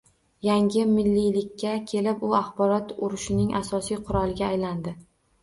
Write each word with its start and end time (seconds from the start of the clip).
Yangi 0.45 0.85
mingyillikka 0.93 1.73
kelib 1.91 2.23
u 2.29 2.31
axborot 2.39 2.95
urushining 3.09 3.53
asosiy 3.61 4.03
quroliga 4.09 4.51
aylandi 4.57 4.97